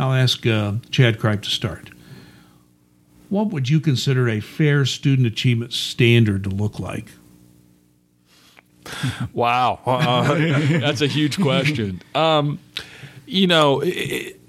[0.00, 1.90] I'll ask uh, Chad Kripe to start.
[3.28, 7.12] What would you consider a fair student achievement standard to look like?
[9.32, 10.34] wow, uh,
[10.80, 12.02] that's a huge question.
[12.16, 12.58] Um,
[13.26, 14.40] you know, it,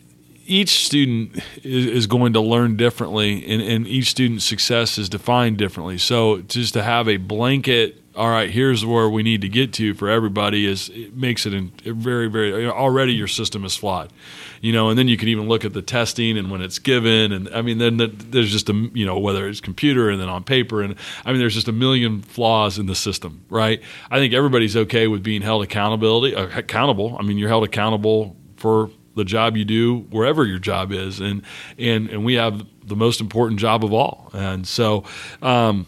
[0.47, 5.57] each student is, is, going to learn differently, and, and, each student's success is defined
[5.57, 5.97] differently.
[5.97, 9.93] So, just to have a blanket all right, here's where we need to get to
[9.93, 14.11] for everybody is it makes it in, very, very already your system is flawed,
[14.59, 14.89] you know.
[14.89, 17.61] And then you can even look at the testing and when it's given, and I
[17.61, 20.81] mean, then the, there's just a you know whether it's computer and then on paper,
[20.81, 23.81] and I mean, there's just a million flaws in the system, right?
[24.11, 27.15] I think everybody's okay with being held accountability uh, accountable.
[27.17, 31.41] I mean, you're held accountable for the job you do wherever your job is, and
[31.77, 35.05] and and we have the most important job of all, and so.
[35.41, 35.87] Um,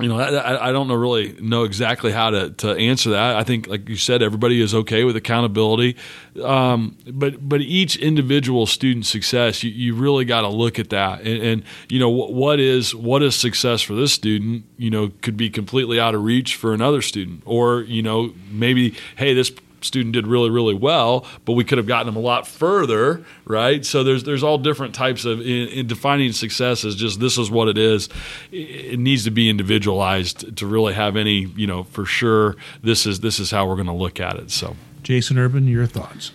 [0.00, 3.34] you know, I, I, don't know really know exactly how to, to answer that.
[3.34, 5.96] I think, like you said, everybody is okay with accountability,
[6.42, 11.22] um, but but each individual student success, you, you really got to look at that,
[11.22, 15.36] and, and, you know what is what is success for this student, you know, could
[15.36, 19.50] be completely out of reach for another student, or you know maybe hey this
[19.80, 23.84] student did really really well, but we could have gotten them a lot further, right?
[23.84, 27.50] So there's there's all different types of in, in defining success as just this is
[27.50, 28.08] what it is.
[28.50, 33.20] It needs to be individualized to really have any you know for sure this is
[33.20, 34.50] this is how we're going to look at it.
[34.50, 36.32] So, Jason Urban, your thoughts?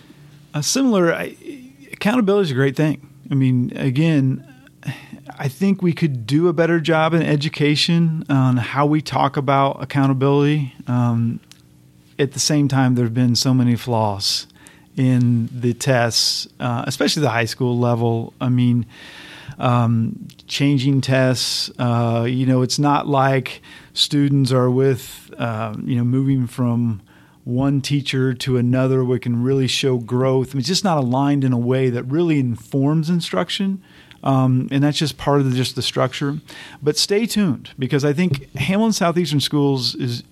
[0.54, 1.36] A similar I,
[1.92, 3.08] accountability is a great thing.
[3.30, 4.50] I mean, again.
[5.36, 9.82] I think we could do a better job in education on how we talk about
[9.82, 10.74] accountability.
[10.86, 11.40] Um,
[12.18, 14.46] at the same time, there have been so many flaws
[14.96, 18.32] in the tests, uh, especially the high school level.
[18.40, 18.86] I mean,
[19.58, 21.70] um, changing tests.
[21.78, 23.62] Uh, you know, it's not like
[23.92, 27.02] students are with, uh, you know, moving from
[27.44, 30.50] one teacher to another we can really show growth.
[30.50, 33.82] I mean, it's just not aligned in a way that really informs instruction.
[34.22, 36.38] Um, and that's just part of the, just the structure.
[36.82, 40.22] But stay tuned because I think Hamilton Southeastern Schools is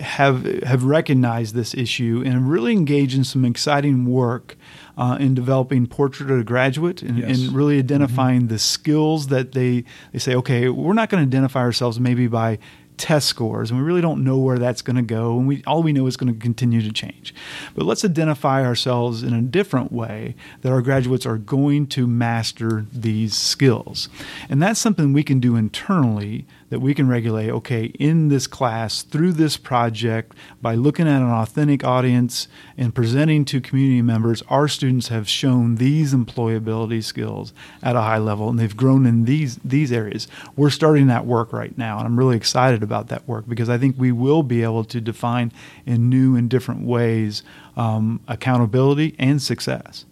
[0.00, 4.56] have have recognized this issue and really engaged in some exciting work
[4.98, 7.38] uh, in developing portrait of a graduate and, yes.
[7.38, 8.48] and really identifying mm-hmm.
[8.48, 12.58] the skills that they they say okay we're not going to identify ourselves maybe by
[13.00, 15.38] test scores, and we really don't know where that's going to go.
[15.38, 17.34] And we all we know is going to continue to change.
[17.74, 22.86] But let's identify ourselves in a different way that our graduates are going to master
[22.92, 24.08] these skills,
[24.48, 27.50] and that's something we can do internally that we can regulate.
[27.50, 32.48] Okay, in this class through this project by looking at an authentic audience
[32.78, 37.52] and presenting to community members, our students have shown these employability skills
[37.82, 40.26] at a high level, and they've grown in these these areas.
[40.56, 43.76] We're starting that work right now, and I'm really excited about that work because I
[43.76, 45.52] think we will be able to define
[45.84, 47.42] in new and different ways
[47.76, 50.04] um, accountability and success.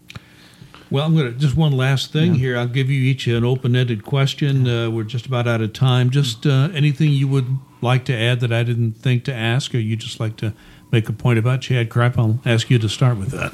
[0.90, 2.40] Well, I'm going to just one last thing yeah.
[2.40, 2.58] here.
[2.58, 4.66] I'll give you each an open-ended question.
[4.66, 6.10] Uh, we're just about out of time.
[6.10, 9.78] Just uh, anything you would like to add that I didn't think to ask, or
[9.78, 10.54] you just like to
[10.90, 12.16] make a point about Chad Kripe?
[12.16, 13.52] I'll ask you to start with that.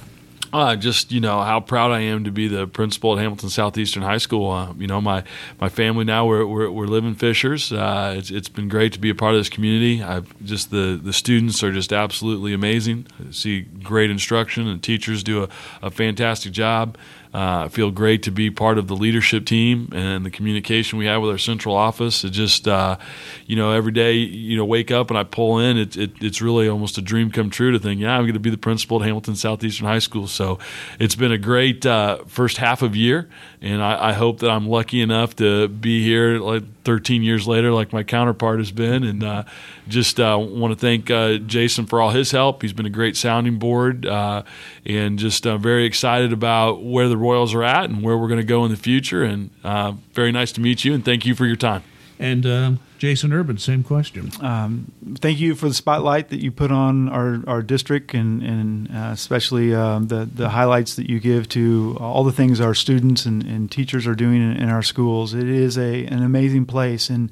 [0.55, 4.05] Uh, just you know how proud I am to be the principal at Hamilton Southeastern
[4.05, 4.53] High School.
[4.53, 5.25] Uh, you know my
[5.61, 7.73] my family now we're we're, we're living Fishers.
[7.73, 10.01] Uh, it's, it's been great to be a part of this community.
[10.01, 13.09] I've just the the students are just absolutely amazing.
[13.19, 15.49] I see great instruction and teachers do a,
[15.83, 16.97] a fantastic job.
[17.35, 21.07] Uh, I feel great to be part of the leadership team and the communication we
[21.07, 22.23] have with our central office.
[22.23, 22.97] It just, uh,
[23.47, 25.77] you know, every day, you know, wake up and I pull in.
[25.77, 28.41] It, it, it's really almost a dream come true to think, yeah, I'm going to
[28.41, 30.29] be the principal at Hamilton Southeastern High School.
[30.29, 30.61] So
[31.01, 33.29] it's been a great uh, first half of year,
[33.61, 37.73] and I, I, hope that I'm lucky enough to be here like 13 years later,
[37.73, 39.45] like my counterpart has been, and uh,
[39.89, 42.63] just uh, want to thank uh, Jason for all his help.
[42.63, 47.65] He's been a great sounding board, and just very excited about where the Royals are
[47.65, 49.25] at and where we're going to go in the future.
[49.25, 51.83] And uh, very nice to meet you, and thank you for your time.
[52.19, 54.31] And um, Jason Urban, same question.
[54.41, 58.89] Um, thank you for the spotlight that you put on our, our district, and, and
[58.91, 63.27] uh, especially um, the the highlights that you give to all the things our students
[63.27, 65.35] and, and teachers are doing in, in, our schools.
[65.35, 67.31] It is a an amazing place, and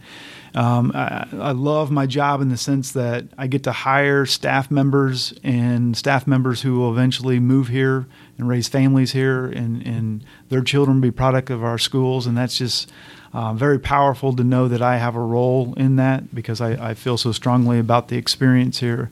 [0.54, 4.70] um, I, I, love my job in the sense that I get to hire staff
[4.70, 10.24] members and staff members who will eventually move here and raise families here, and, and
[10.50, 12.92] their children be product of our schools, and that's just
[13.32, 16.94] uh, very powerful to know that I have a role in that because I, I,
[16.94, 19.10] feel so strongly about the experience here.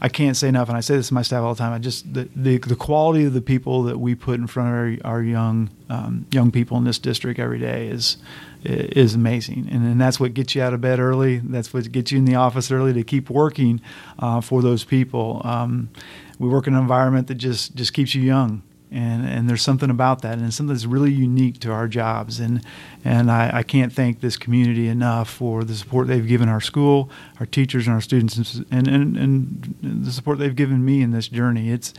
[0.00, 1.72] I can't say enough, and I say this to my staff all the time.
[1.72, 5.04] I just the the, the quality of the people that we put in front of
[5.04, 8.16] our, our young um, young people in this district every day is
[8.64, 11.38] is amazing, and, and that's what gets you out of bed early.
[11.38, 13.80] That's what gets you in the office early to keep working
[14.18, 15.40] uh, for those people.
[15.44, 15.90] Um,
[16.38, 19.90] we work in an environment that just just keeps you young and and there's something
[19.90, 22.40] about that, and something that's really unique to our jobs.
[22.40, 22.62] And
[23.04, 27.10] and I, I, can't thank this community enough for the support they've given our school,
[27.38, 28.36] our teachers, and our students,
[28.70, 31.70] and and, and the support they've given me in this journey.
[31.70, 31.94] It's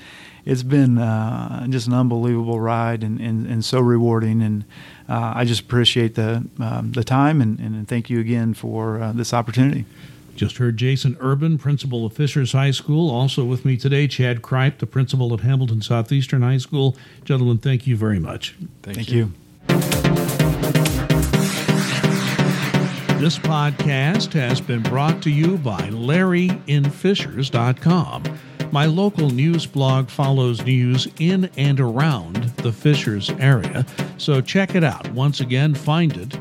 [0.46, 4.66] it's been uh, just an unbelievable ride and, and, and so rewarding, and
[5.08, 9.12] uh, I just appreciate the um, the time and, and thank you again for uh,
[9.12, 9.86] this opportunity.
[10.40, 13.12] Just heard Jason Urban, principal of Fishers High School.
[13.12, 16.96] Also with me today, Chad Kripe, the principal at Hamilton Southeastern High School.
[17.26, 18.56] Gentlemen, thank you very much.
[18.82, 19.18] Thank, thank you.
[19.18, 19.34] you.
[23.20, 28.24] This podcast has been brought to you by LarryInFishers.com.
[28.72, 33.86] My local news blog follows news in and around the Fishers area,
[34.18, 35.12] so check it out.
[35.12, 36.40] Once again, find it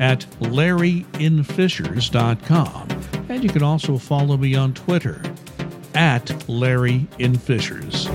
[0.00, 3.13] at LarryInFishers.com.
[3.28, 5.20] And you can also follow me on Twitter
[5.94, 8.08] at Larry in Fishers.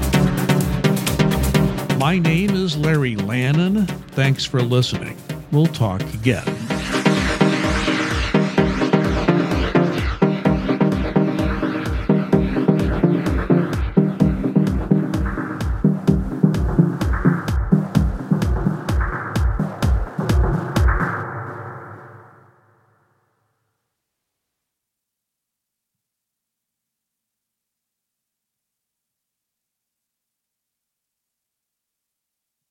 [1.97, 3.87] My name is Larry Lannan.
[4.11, 5.17] Thanks for listening.
[5.51, 6.58] We'll talk again.